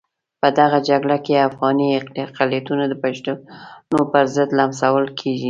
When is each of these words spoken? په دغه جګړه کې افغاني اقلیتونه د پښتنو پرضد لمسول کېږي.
په 0.41 0.47
دغه 0.59 0.77
جګړه 0.89 1.17
کې 1.25 1.45
افغاني 1.49 1.87
اقلیتونه 2.25 2.83
د 2.87 2.93
پښتنو 3.03 3.99
پرضد 4.13 4.49
لمسول 4.59 5.05
کېږي. 5.19 5.39